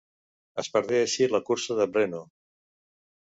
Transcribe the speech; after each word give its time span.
Es 0.61 0.69
perdé 0.77 1.01
així 1.01 1.27
la 1.33 1.41
cursa 1.49 1.77
de 1.81 1.87
Brno. 1.97 2.25